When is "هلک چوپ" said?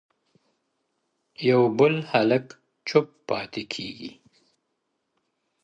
2.11-3.07